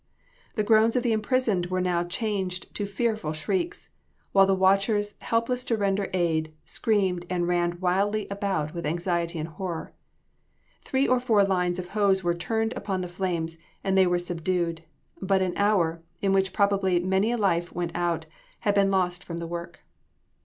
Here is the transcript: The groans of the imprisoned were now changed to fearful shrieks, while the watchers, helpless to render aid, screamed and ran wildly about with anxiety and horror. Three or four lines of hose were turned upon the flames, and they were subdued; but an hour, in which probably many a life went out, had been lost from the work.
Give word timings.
The 0.55 0.63
groans 0.63 0.95
of 0.95 1.03
the 1.03 1.11
imprisoned 1.11 1.67
were 1.67 1.79
now 1.79 2.03
changed 2.03 2.73
to 2.73 2.87
fearful 2.87 3.33
shrieks, 3.33 3.91
while 4.31 4.47
the 4.47 4.55
watchers, 4.55 5.13
helpless 5.21 5.63
to 5.65 5.77
render 5.77 6.09
aid, 6.11 6.51
screamed 6.65 7.23
and 7.29 7.47
ran 7.47 7.79
wildly 7.79 8.27
about 8.31 8.73
with 8.73 8.83
anxiety 8.87 9.37
and 9.37 9.47
horror. 9.47 9.93
Three 10.83 11.07
or 11.07 11.19
four 11.19 11.43
lines 11.43 11.77
of 11.77 11.89
hose 11.89 12.23
were 12.23 12.33
turned 12.33 12.73
upon 12.75 13.01
the 13.01 13.07
flames, 13.07 13.59
and 13.83 13.95
they 13.95 14.07
were 14.07 14.17
subdued; 14.17 14.81
but 15.21 15.43
an 15.43 15.53
hour, 15.55 16.01
in 16.19 16.33
which 16.33 16.51
probably 16.51 16.99
many 16.99 17.31
a 17.31 17.37
life 17.37 17.71
went 17.71 17.91
out, 17.93 18.25
had 18.61 18.73
been 18.73 18.89
lost 18.89 19.23
from 19.23 19.37
the 19.37 19.45
work. 19.45 19.81